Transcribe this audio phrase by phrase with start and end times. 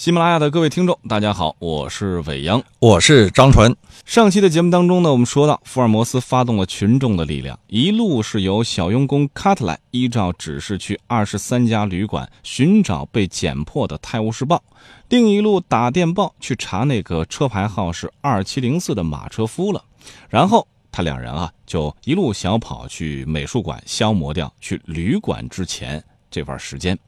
[0.00, 3.76] 喜马拉雅的各位听众，大家好，我是伟阳，我是张纯。
[4.06, 14.56] 上期的节目当中呢，我们说到福尔摩斯发动了群众的力量，一路是由小佣工卡特莱依照指示去二十三家旅馆寻找被剪破的《泰晤士报》，
[15.10, 19.84] 另一路打电报去查那个车牌号是二七零四的马车夫了。
[20.30, 26.98] 然后他两人啊，就一路小跑去美术馆消磨掉去旅馆之前这段时间。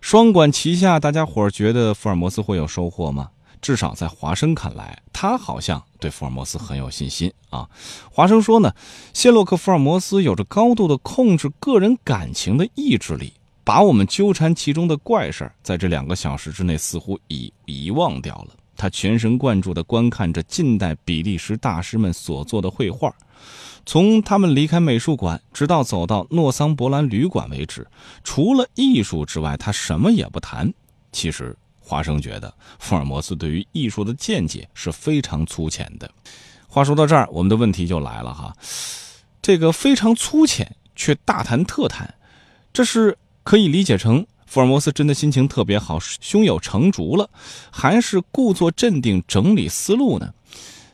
[0.00, 3.30] 双管齐下，大家伙儿觉得福尔摩斯会有收获吗？
[3.60, 7.68] 至少在华生看来，他好像对福尔摩斯很有信心啊。
[8.10, 8.72] 华生说呢，
[9.12, 13.32] 谢洛克·福尔摩斯有着高度的控制个人感情的意志力，
[13.64, 18.54] 把我们纠缠其中的怪事儿，在这两个小时之内似乎已遗忘掉了。
[18.78, 23.14] 他全神贯注地观看着近代比利时大师们所做的绘画。
[23.84, 27.86] 从他们离开美术馆，直到走到诺桑伯兰旅馆为止，
[28.22, 30.72] 除了艺术之外，他什么也不谈。
[31.10, 36.10] 其实，华生觉得福尔摩斯对于艺术的见解是非常粗浅的。
[36.66, 38.54] 话说到这儿，我们的问题就来了哈，
[39.40, 42.14] 这个非常粗浅却大谈特谈，
[42.74, 47.28] 这是可以理解成福尔摩斯真的心情特别好，胸有成竹了，
[47.70, 50.32] 还是故作镇定整理思路呢？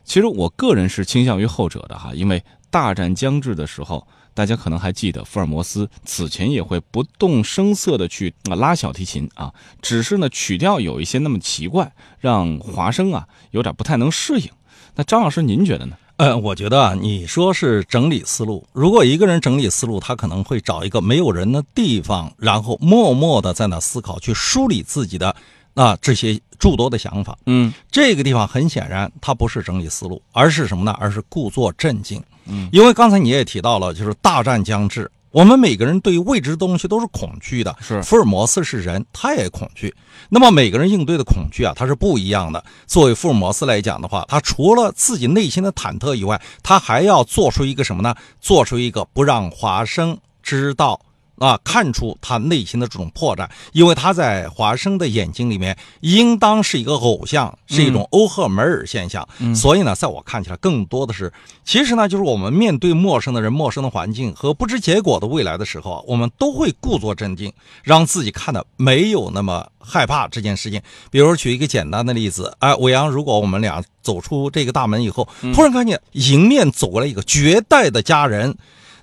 [0.04, 2.42] 其实我个人是倾向于后者的哈，因为。
[2.70, 14.50] 大战将至的时候，大家可能还记得，福尔摩斯此前也会不动声色的去拉小提琴啊，只是呢曲调有一些那么奇怪，让华生啊有点不太能适应。
[14.96, 15.96] 那张老师您觉得呢？
[16.16, 25.34] 呃，我觉得啊，你说是整理思路，如果一个人整理思路，他可能会找一个没有人的地方，然后默默的在那思考，去梳理自己的
[25.74, 27.36] 啊这些诸多的想法。
[27.46, 30.96] 嗯，这个地方很显然，他不是整理思路，而是什么呢？
[31.00, 32.22] 而是故作镇静。
[32.46, 37.74] 嗯，因为刚才你也提到了，就是大战将至，我们每个人对未知的东西都是恐惧的。
[37.80, 39.92] 是，福尔摩斯是人，他也恐惧。
[40.28, 42.64] 那么每个人应对的恐惧啊，他是不一样的。
[42.86, 48.14] 作为福尔摩斯来讲的话，他除了自己内心的忐忑以外，他还要做出一个什么呢？
[48.40, 51.00] 做出一个不让华生知道。
[51.38, 59.26] 啊，看出他内心的这种破绽，因为他在华生的眼睛里面，应当是一个偶像，是一种欧赫梅尔现象。
[59.54, 61.32] 所以呢，在我看起来，更多的是，
[61.64, 67.52] 其实呢，就是我们面对陌生的人、陌生的环境和不知结果的未来的时候，我们都会故作镇定，
[67.82, 70.80] 让自己看的没有那么害怕这件事情。
[71.10, 78.56] 比如举一个简单的例子，哎，伟阳，如果我们俩走出这个大门以后，突然看见迎面走过来一个绝代的佳人。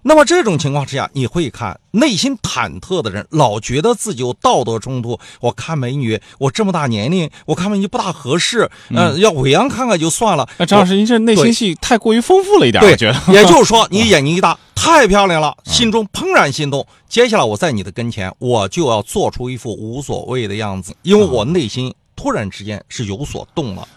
[0.04, 5.20] 那么这种情况之下，你会看内心忐忑的人，老觉得自己有道德冲突。
[5.40, 8.70] 我看美女，我这么大年龄，我看美女不大合适。
[8.90, 10.48] 嗯，要伟阳看看就算了。
[10.58, 13.34] 那张老师，您这内心戏太过于丰富了一点，我觉得。
[13.34, 16.86] 也就是说，你眼睛一大，太漂亮了，心中怦然心动。
[17.08, 23.88] 接下来我在你的跟前，我就要做出一副无所谓的样子，因为我内心突然之间是有所动了。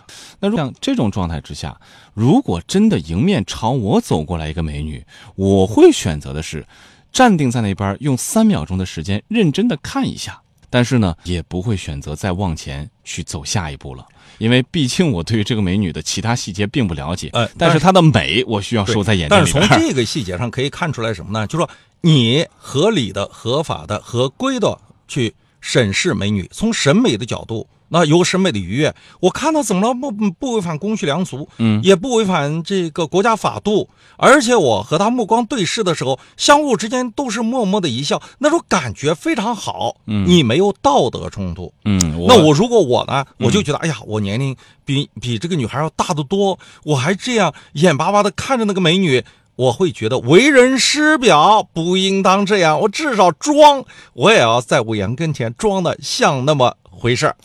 [0.41, 1.79] 那像这种状态之下，
[2.15, 5.05] 如果真的迎面朝我走过来一个美女，
[5.35, 6.67] 我会选择的是
[7.13, 10.41] 站定在那边，用三秒钟的时间认真的看一下。
[10.71, 14.05] 但是呢，也不会选择再往前去走下一步了，
[14.39, 17.29] 因为毕竟我对于这个美女的其他细节并不了解。
[17.35, 19.41] 呃，但是她的美，我需要收在眼睛里。
[19.43, 21.47] 但是从这个细节上可以看出来什么呢？
[21.47, 21.69] 就说
[22.01, 24.77] 你合理的、合法的、合规的
[25.07, 25.35] 去
[25.65, 27.67] 审视美女，从审美的角度。
[27.89, 29.95] 那有审美的愉悦，我看到怎么了？
[29.95, 39.97] 不不违反公序良俗，嗯，也不违反这个国家法度，而且我和他目光对视的时候，相互之间都是默默的一笑，那种感觉非常好。
[40.07, 49.23] 嗯，你没有道德冲突，嗯，那我如果我呢，我就觉得，哎呀，我年龄比比这个女孩要大得多，我还这样眼巴巴的看着那个美女，
[49.57, 53.85] 我会觉得为人师表不应当这样，我至少装，
[54.15, 57.37] 我也要在武阳跟前装的像那么回事儿。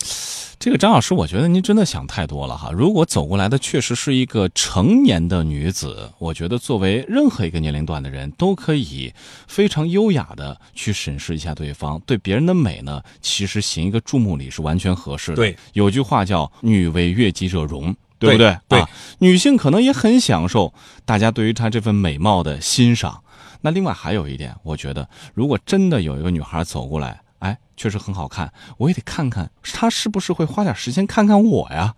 [0.58, 2.70] 这个张老师，我觉得您真的想太多了哈。
[2.74, 9.14] 如果走过来的确实是一个成年的女子，我觉得作为任何一个年龄段的人都可以
[9.48, 12.02] 非常优雅的去审视一下对方。
[12.06, 15.38] 对别人的美呢，其实行一个注目礼是完全合适的。
[15.38, 18.58] 对，有句话叫“女为悦己者容”，对不对？
[18.68, 18.86] 对，
[19.18, 20.74] 女性可能也很享受
[21.06, 23.24] 大家对于她这份美貌的欣赏。
[23.62, 27.22] 那另外还有一点，我觉得如果真的有一个女孩走过来。
[27.40, 31.96] 哎，确实很好看，我也得看看她是不是会花点时间看看我呀。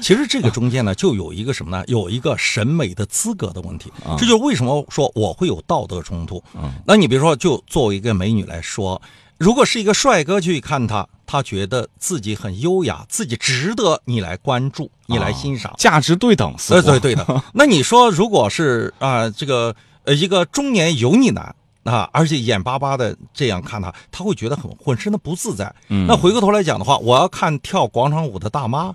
[0.00, 1.84] 其实这个中间呢，就有一个什么呢？
[1.88, 3.92] 有一个审美的资格的问题。
[4.16, 6.42] 这就是为什么说我会有道德冲突。
[6.54, 8.98] 嗯，那你比如说，就作为一个美女来说，
[9.38, 16.54] 如果是一个帅哥去看他，他觉得自己很优雅，自己值得你来关注，你来欣赏，价值对等。
[16.68, 17.42] 对对对的。
[17.54, 19.74] 那你说，如果是啊，这个
[20.04, 21.54] 呃一个中年油腻男。
[21.84, 25.74] 啊，而且眼巴巴的这样看他，他会觉得很浑身的不自在。
[25.88, 28.94] 嗯那回过头来讲的话，我要看跳广场舞的大妈，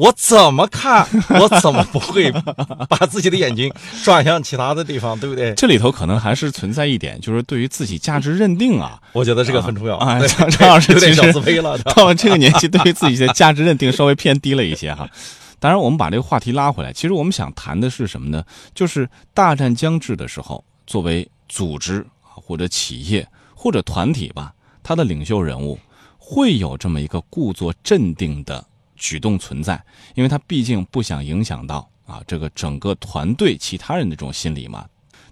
[0.00, 2.32] 我怎么看，我怎么不会
[2.88, 3.70] 把自己的眼睛
[4.02, 5.52] 转向其他的地方，对不对？
[5.54, 9.98] 这里头可能还是存在一点，就是对于自己价值认定啊，我觉得这个很重要。
[9.98, 11.76] 啊，张张老师有点小自卑了。
[11.94, 15.06] 到了这个年纪，对于自己的价值认定稍微偏低了一些哈。
[15.60, 18.42] 当然，我们把这个话题拉回来，其实我们想谈的是什么呢？
[18.74, 25.78] 就是大战将至的时候，作为组织啊或者企业或者团体吧，他的领袖人物
[26.16, 28.64] 会有这么一个故作镇定的
[29.00, 29.82] 举动存在，
[30.14, 34.86] 因为他毕竟不想影响到啊这个整个团队其他人的这种心理嘛。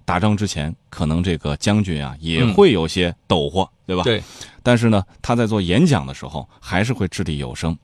[0.05, 4.03] 打仗之前，可能这个将军啊也嗯会有些抖豁，对吧？
[4.03, 4.23] 对，
[4.62, 7.76] 但是呢，他在做演讲的时候还是会掷地有声。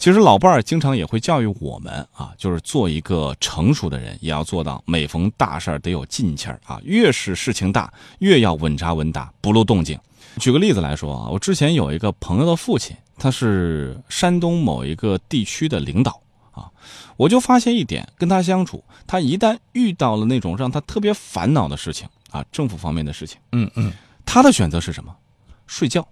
[0.00, 6.80] 其实老伴儿经常也会教育我们啊，就是做一个成熟的人，也要做到每逢大事儿得有劲气儿啊。
[6.82, 10.00] 越是事情大，越要稳扎稳打，不露动静。
[10.38, 16.18] 举个例子来说啊，我之前有一个朋友的父亲，他是山东某一个地区的领导
[16.52, 16.70] 啊，
[17.18, 23.38] 我就发现一点，跟他相处，他一旦遇到了那种让他特别烦恼的事情啊，政府方面的事情。
[23.52, 23.92] 嗯嗯，
[24.24, 25.14] 他的选择是什么？
[25.66, 26.08] 睡觉，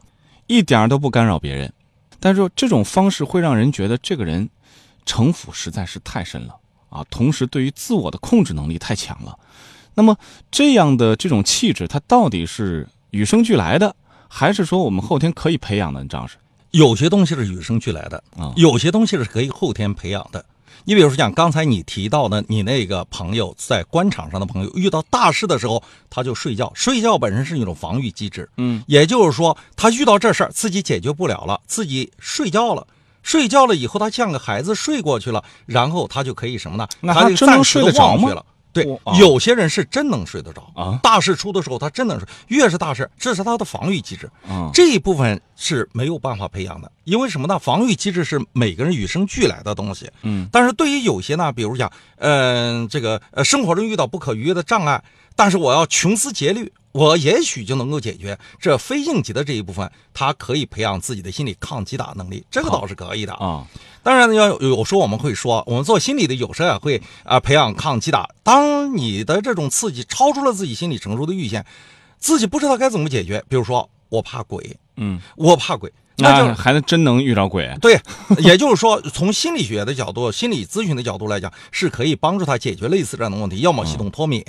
[0.46, 1.72] 一点都不干扰别人。
[2.20, 4.48] 但是这种方式会让人觉得这个人
[5.06, 6.56] 城府实在是太深了
[6.90, 9.38] 啊，同时对于自我的控制能力太强了。
[9.94, 10.16] 那么
[10.50, 13.94] 这样的这种气质，它到底是与生俱来的，
[14.28, 16.02] 还是说我们后天可以培养的？
[16.02, 16.36] 你知道是
[16.70, 20.44] 有些东西是与生俱来的，啊，有些东西是可以后天培养的。
[20.88, 28.48] 你比如说像刚才你提到的，你那个朋友在官场上的朋友，遇到大事的时候他就睡觉，睡觉本身是一种防御机制。
[28.56, 32.86] 嗯，也就是说，他遇到这事儿自己解决不了了，自己睡觉了。
[33.22, 36.88] 睡觉了以后，他像个孩子睡过去了，然后他就可以什么呢？
[37.12, 38.46] 他就暂时地睡得着吗忘却了。
[39.18, 42.28] 有些人是真能睡得着啊大事出的时候，他真能睡。
[42.48, 44.30] 越是大事，这是他的防御机制。
[44.48, 47.58] 啊，这一部分是没有办法培养的，因为什么呢？
[47.58, 50.10] 防御机制是每个人与生俱来的东西。
[50.22, 55.02] 嗯，但是对于有些呢，比如讲，嗯、这个呃，生活中遇到不可逾越的障碍，
[55.36, 58.38] 但是我要穷思竭虑，我也许就能够解决。
[58.60, 63.32] 这非应急的这一部分，他可以培养自己的心理抗击打能力，这个倒是可以的。
[63.34, 63.66] 啊，
[64.08, 68.26] 当然呢，要有有时候我们会说，我们做心理的有时候也会啊、培养抗击打。
[68.42, 71.62] 当你的这种刺激超出了自己心理承受的阈限，
[72.18, 73.44] 自己不知道该怎么解决。
[73.50, 77.70] 比如说，我怕鬼，嗯，我怕鬼，那就那还真能遇着鬼。
[77.82, 78.00] 对，
[78.40, 83.58] 也就是说，从心理学的角度、心理咨询的角度来讲，是可以帮助他解决类似这样的问题。
[83.58, 84.42] 要么系统脱敏，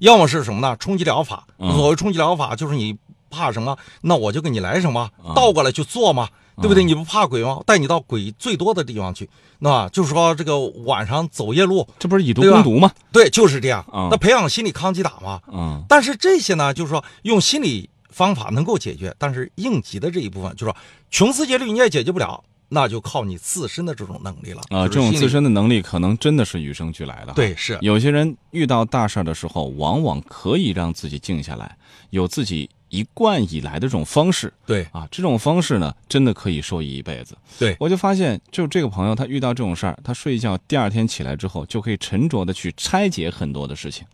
[0.00, 0.76] 要么是什么呢？
[0.80, 1.46] 冲击疗法。
[1.60, 2.96] 嗯所谓冲击疗法，就是你
[3.30, 6.28] 怕什么，那我就给你来什么嗯，倒过来去做嘛，
[6.60, 6.82] 对不对？
[6.84, 7.60] 你不怕鬼吗？
[7.66, 12.90] 带你到鬼最多的地方去，那吧就是说这个晚上走夜路，这不是以毒攻毒吗？
[13.12, 14.08] 对，就是这样嗯。
[14.10, 15.40] 那培养心理抗击打嘛。
[15.52, 20.76] 嗯但是这些呢，就是说用心理方法能够解决，但是应急的这一部分，就是说
[21.10, 27.32] 穷思竭虑你也解决不了，那就靠你自身的这种能力了啊，这种自身的能力可能真的是与生俱来的。。
[27.32, 31.76] 对是有些人遇到大事儿的时候，往往可以让自己静下来，
[32.10, 37.36] 有自己一贯以来的这种方式对啊，这种方式呢，真的可以受益一辈子。
[37.58, 44.04] 对我就发现，就这个朋友，他遇到这种事儿，他睡一觉，第二天起来之后，就可以沉着的去拆解很多的事情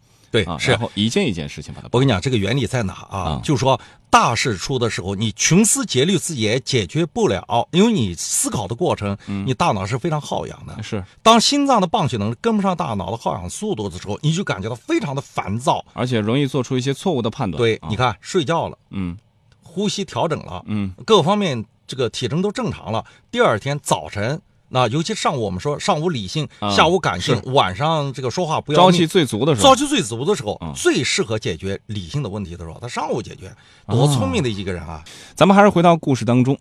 [0.44, 0.80] 啊，对是然。
[0.80, 3.18] 后一件一件事情把它我跟你讲，这个原理在哪啊？
[3.18, 3.78] 啊就是说
[4.10, 10.82] 大事出的时候，你穷思竭虑自己也解决不了，因为你思考的过程，嗯你大脑是非常耗氧的。
[10.82, 15.84] 是，当心脏的泵血能力跟不上大脑的耗氧速度的时候，你就感觉到非常的烦躁。
[15.92, 17.58] 而且容易做出一些错误的判断。
[17.58, 19.16] 对，啊你看睡觉了，嗯
[19.62, 23.04] 呼吸调整了，嗯各方面这个体征都正常了。
[23.30, 24.40] 第二天早晨，
[24.74, 33.52] 那尤其上午我们说上午理性，啊下午感性，晚上这个说话不要朝气最足的时候朝，气最足的时候，嗯最适合解决理性的问题的时候，他上午解决，
[33.86, 35.04] 多聪明的一个人啊！
[35.34, 36.58] 咱们还是回到故事当中。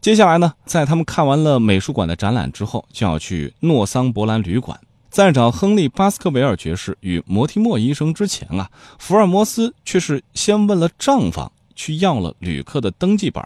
[0.00, 4.78] 接下来呢，在他们看完了美术馆的展览之后，就要去诺桑伯兰旅馆。
[5.10, 13.40] 在找亨利·巴斯克维尔爵士与摩提莫医生之前啊，福尔摩斯却是先问了账房，去要了旅客的登记本，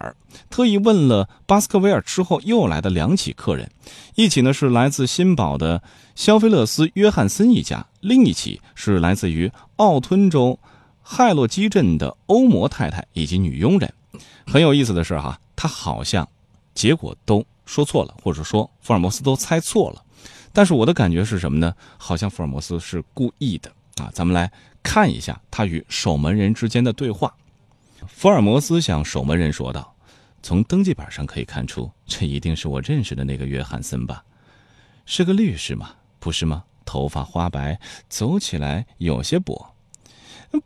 [0.48, 3.70] 特意问了巴斯克维尔之后又来的两起客人，
[4.14, 5.82] 一起呢是来自新堡的
[6.14, 10.58] 肖菲勒斯·约翰森一家，另一起是来自于奥吞州
[11.02, 13.92] 亥洛基镇的欧摩太太以及女佣人。
[14.46, 16.26] 很有意思的是哈，他好像
[16.74, 20.02] 结果都说错了，或者说福尔摩斯都猜错了。
[20.54, 21.74] 但是我的感觉是什么呢？
[21.98, 24.10] 好像福尔摩斯是故意的啊！
[24.14, 24.50] 咱们来
[24.82, 27.34] 看一下他与守门人之间的对话。
[28.06, 29.94] 福尔摩斯向守门人说道
[30.42, 34.24] ：“从登记本上可以看出，这一定是我认识的那个约翰森吧？
[35.06, 35.94] 是个律师吗？
[36.18, 36.64] 不是吗？
[36.84, 39.66] 头发花白，走起来有些跛。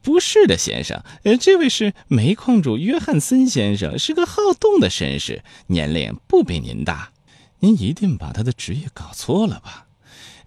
[0.02, 7.12] 不是的，先生，呃，这位是煤矿主约翰森先生，是个好动的绅士，年龄不比您大。
[7.60, 9.86] 您一定把他的职业搞错了吧？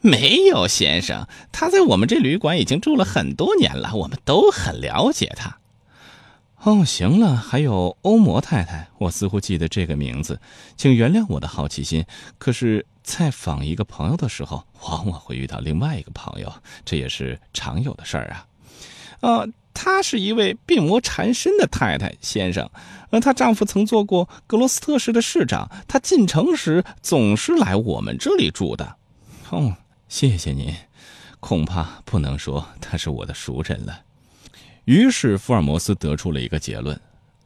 [0.02, 5.59] 没有，先生，他在我们这旅馆已经住了很多年了，我们都很了解他。
[6.64, 10.42] 哦，行了，还有欧摩太太，我似乎记得这个名字，
[10.76, 12.06] 请原谅我的好奇心。
[12.38, 16.52] 可是，在访一个朋友的时候，往往会遇到另外一个朋友，
[16.84, 18.46] 这也是常有的事儿啊。
[19.22, 22.70] 呃，她是一位病魔缠身的太太，先生。
[23.12, 28.98] 呃，她丈夫曾做过格罗斯特市的市长，她进城时总是来我们这里住的。
[29.50, 29.78] 哦，
[30.10, 30.76] 谢谢您，
[31.40, 34.02] 恐怕不能说他是我的熟人了。
[34.90, 37.00] 于是福尔摩斯得出了一个结论：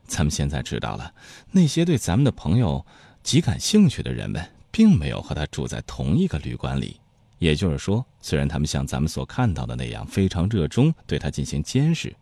[0.07, 1.13] 咱们现在知道了，
[1.51, 2.85] 那些对咱们的朋友
[3.21, 7.01] 极感兴趣的人们，并没有和他住在同一个旅馆里。
[7.39, 12.15] 也就是说，虽然他们像咱们所看到的那样非常热衷对他进行监视，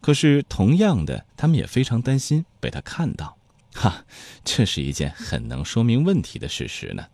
[0.00, 3.36] 可是同样的，他们也非常担心被他看到。
[3.74, 4.06] 哈，
[4.42, 7.04] 这是一件很能说明问题的事实呢。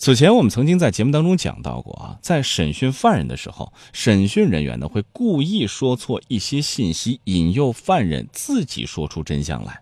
[0.00, 9.78] 此前我们曾经在节目当中讲到过啊，在审讯犯人的时候，审讯人员呢会故意说错一些信息，引诱犯人自己说出真相来。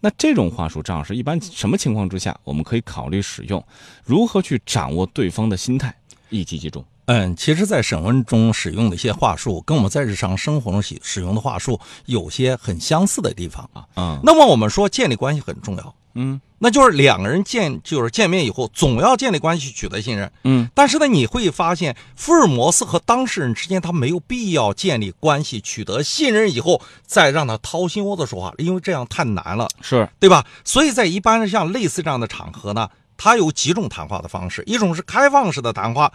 [0.00, 3.62] 那这种话术，张老师一般什么情况之下我们可以考虑使用？
[4.06, 5.94] 如何去掌握对方的心态，
[6.30, 6.82] 一击即中？
[7.04, 13.86] 嗯，其实，在审问中使用的一些话术，跟我们在日常生活中使使用的话术有些很相似的地方啊。
[13.96, 15.94] 嗯，那么我们说建立关系很重要。
[16.14, 20.30] 嗯，那就是两个人见，就是见面以后，总要建立关系，取得信任。
[20.44, 30.44] 嗯，但是呢，你会发现，福尔摩斯和当事人之间，他没有必要建立关系，取得信任以后，再让他掏心窝子说话，因为这样太难了，是对吧？
[30.64, 36.12] 所以在一般像类似这样的场合呢，他有几种谈话的方式，一种是开放式的谈话。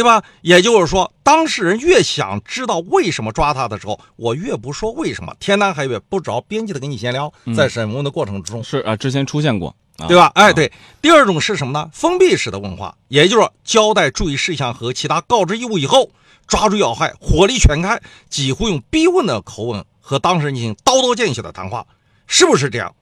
[0.00, 0.22] 对吧？
[0.40, 7.30] 也就是说，当事人越想知道为什么抓他的时候，我越不说为什么，天南海北不着边际的跟你闲聊。
[7.54, 9.76] 在审问的过程之中，是啊，之前出现过，
[10.08, 10.32] 对吧？
[10.34, 10.72] 哎，对。
[11.02, 11.90] 第二种是什么呢？
[11.92, 16.08] 封闭式的问话，也就是交代注意事项和其他告知义务以后，
[16.46, 21.86] 抓住要害，火力全开，几乎用逼问的口吻和当事人进行刀刀见血的谈话，
[22.26, 22.94] 是不是这样？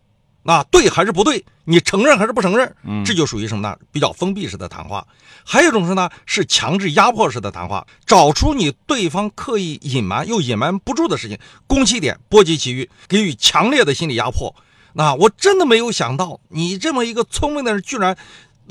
[0.45, 1.45] 啊，对还是不对？
[1.65, 2.75] 你承认还是不承认？
[2.85, 3.77] 嗯，这就属于什么呢？
[3.93, 5.07] 比较封闭式的谈话。
[5.45, 14.55] 还有一种是呢，是强制压迫式的谈话，找出你对方刻意隐瞒又隐瞒不住的事情，攻其点，波及其余，给予强烈的心理压迫。
[14.95, 18.17] 那我真的没有想到，你这么一个聪明的人，居然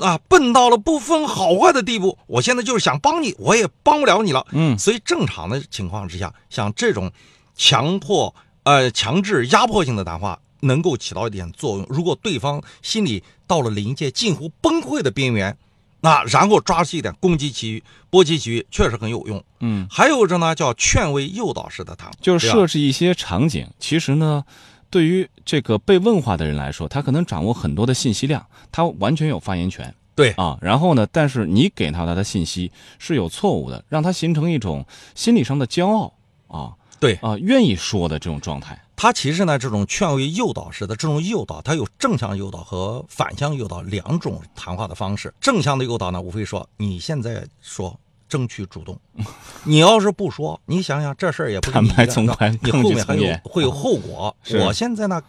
[0.00, 2.18] 啊笨到了不分好坏的地步。
[2.26, 4.44] 我现在就是想帮你，我也帮不了你了。
[4.50, 7.12] 嗯，所以正常的情况之下，像这种
[7.56, 8.34] 强迫
[8.64, 10.40] 呃强制压迫性的谈话。
[10.60, 11.86] 能够起到一点作用。
[11.88, 15.56] 如果对方心里到了临界、近乎崩溃的边缘，
[16.00, 19.42] 那然后抓住一点攻击其余、波及其余，确实很有用。
[19.60, 23.66] 嗯，还有着呢，叫劝慰诱导式的谈话，就是设置一些场景。
[23.80, 24.44] 其实呢，
[24.90, 29.92] 对于这个被问话的人来说，他可能掌握很多的信息量，他完全有发言权。
[30.14, 34.84] 对啊，然后呢，但是你给到他的信息是有错误的，让他形成一种
[35.14, 36.14] 心理上的骄傲
[36.48, 36.74] 啊。
[37.00, 38.80] 对啊，愿意说的这种状态。
[39.00, 45.32] 他其实呢，这种劝慰诱导式的这种诱导，它有正向诱导和反向诱导两种谈话的方式。
[45.40, 47.96] 正向的诱导呢，无非说你现在说，
[48.28, 48.96] 争取主动；
[49.62, 54.36] 你要是不说，你想想这事儿也不是你从宽，你后面还有会有后果。
[54.66, 55.22] 我现在呢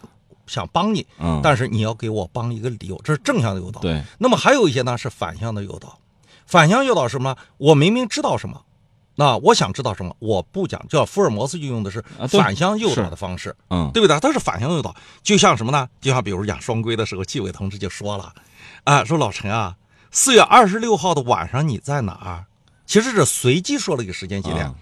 [0.48, 3.80] 想帮你，嗯，但是你要给我帮一个理由，这是正向的诱导。
[3.80, 4.02] 对。
[4.18, 5.96] 那么还有一些呢是反向的诱导，
[6.44, 7.36] 反向诱导是什么？
[7.56, 8.60] 我明明知道什么。
[9.20, 10.16] 那我想知道什么？
[10.18, 14.18] 我不讲，叫福尔摩斯就用的是反向诱导的方式，嗯，对不对？
[14.18, 15.86] 他是反向诱导，就像什么呢？
[16.00, 18.32] 就像比如讲双规的时候，纪委同志就说了，
[18.84, 19.76] 啊，说老陈啊，
[20.10, 22.46] 四月二十六号的晚上你在哪儿？
[22.86, 24.72] 其实是随机说了一个时间节点，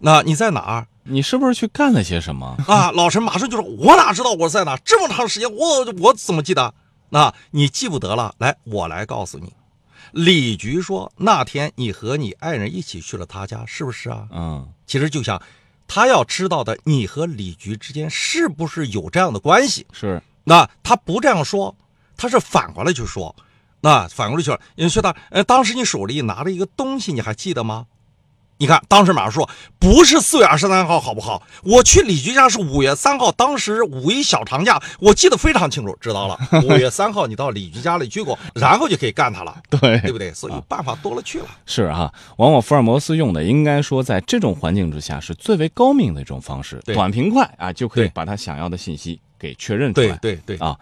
[0.00, 0.88] 那你在哪儿？
[1.04, 2.56] 你是不是去干了些什么？
[2.66, 4.76] 啊，老陈马上就说，我哪知道我在哪？
[4.78, 6.74] 这么长时间，我我怎么记得？
[7.10, 8.34] 那你记不得了？
[8.38, 9.52] 来，我来告诉你。
[10.14, 15.42] 李局说：“那天你和你爱人一起去了他家，是不是啊？”嗯，其实就像
[15.88, 19.84] 他要知道的，你和李局之间是不是有这样的关系？
[19.92, 20.22] 是。
[20.44, 21.74] 那他不这样说，
[22.16, 23.34] 他是反过来去说。
[23.80, 27.86] 那反过来去说，你说他，呃，当时你手里拿着一个东西，你还记得吗？
[28.58, 31.42] 你看，当时马上说不是四月二十三号，好不好？
[31.64, 35.94] 我去李局家是五月三号，当时五一小长假，我记得非常清楚。
[36.00, 40.32] 知道了， 五月三号你到李局家里去过，然后就可以干他了，对对不对？
[40.32, 41.46] 所以办法多了去了。
[41.66, 50.16] 是啊，往往福尔摩斯用的，应该说在这种环境之下是最为高明的一种方式，短平快啊，就可以把他想要的信息给确认出来。
[50.22, 50.78] 对对对啊，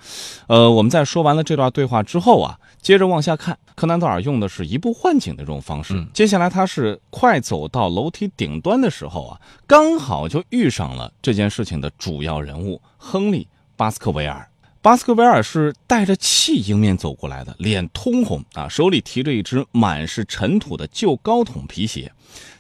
[0.47, 3.59] 呃，我们在说完了这段对话之后啊，接着往下看。
[3.83, 5.93] 柯南道尔用的是移步换景的这种方式。
[5.95, 13.45] 嗯接下来他是快走到楼梯顶端的时候啊，刚好就遇上了这件事情的主要人物亨利·
[13.77, 14.49] 巴斯克维尔。
[14.83, 22.13] 巴斯克维尔是带着气迎面走过来的，脸通红啊，手里提着一只满是尘土的旧高筒皮鞋。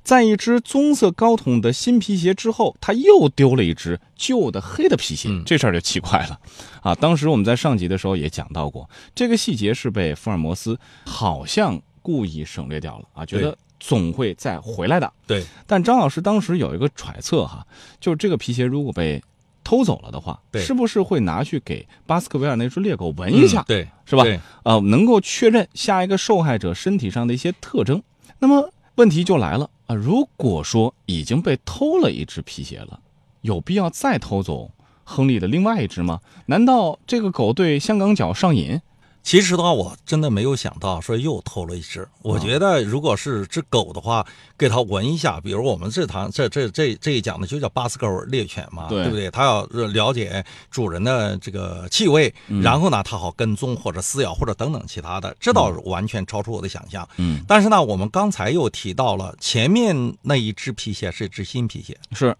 [0.05, 6.39] 在一只棕色高筒的新皮鞋之后，他又丢了一只旧的黑的皮鞋，嗯这事儿就奇怪了，
[6.81, 6.95] 啊！
[6.95, 15.13] 当时我们在上集的时候也讲到过，这个细节是被福尔摩斯好像故意省略掉了啊，觉得总会再回来的。
[15.27, 17.67] 对，但张老师当时有一个揣测哈，
[18.01, 19.21] 就是这个皮鞋如果被
[19.65, 28.03] 偷走了的话，是不是会拿去给巴斯克维尔那只猎狗闻一下，嗯对，是吧对呃，能够确认下一个受害者身体上的一些特征。
[28.39, 33.01] 那么问题就来了啊、如果说已经被偷了一只皮鞋了，
[33.43, 34.71] 有必要再偷走
[35.05, 36.21] 亨利的另外一只吗？
[36.47, 38.81] 难道这个狗对香港脚上瘾？
[39.23, 42.07] 其实的话，我真的没有想到说又偷了一只。
[42.23, 44.27] 我觉得，如果是只狗的话，
[44.59, 49.31] 给它闻一下，比如我们这堂这这这这一讲的就叫巴斯狗猎犬嘛，对不对？
[49.31, 57.09] 它要了解主人的这个气味，然后呢，它好跟踪或者撕咬或者等等其他的，这倒完全超出我的想象。
[57.17, 62.37] 嗯，但是呢，我们刚才又提到了前面那一只皮鞋是一只新皮鞋，是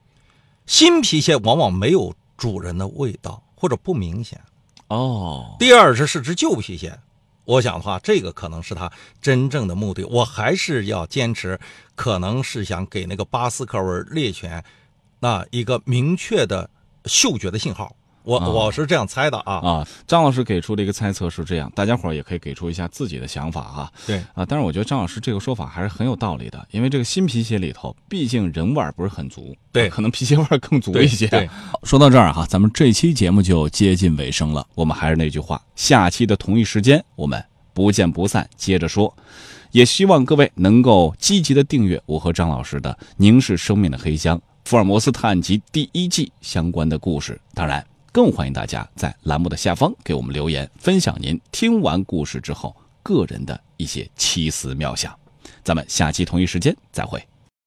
[0.67, 4.41] 新皮鞋往往没有主人的味道或者不明显。
[4.93, 6.99] 哦，第二只是只旧皮鞋，
[7.47, 10.05] 我想的话，这个可能是他真正的目的。
[10.05, 11.59] 我还是要坚持，
[11.95, 14.63] 可能是想给那个巴斯克尔猎犬
[15.21, 16.69] 那一个明确的
[17.07, 17.97] 嗅觉的信号。
[18.25, 19.55] 我、啊我是这样猜的啊。
[19.55, 23.93] 啊，张老师给出的一个猜测是这样，大家伙儿也可以给出一下自己的想法哈。
[24.07, 31.27] 对，啊，但是我觉得张老师这个说法还是很有道理的，因为这个新皮鞋里头，毕竟人味儿不是很足，对啊可能皮鞋味儿更足一些。
[31.29, 34.67] 对好说到这儿哈，咱们这期节目就接近尾声了。
[34.75, 39.15] 我们还是那句话，下期的同一时间我们不见不散，接着说。
[39.73, 44.37] 也希望各位能够积极的订阅我和张老师的《凝视生命的黑箱》
[44.67, 47.41] 福尔摩斯探案集第一季相关的故事。
[47.55, 47.83] 当然，
[48.13, 55.19] 更欢迎大家在栏目的下方给我们留言，分享您听完故事之后个人的一些奇思妙想。
[55.65, 57.27] 咱们下期同一时间再会。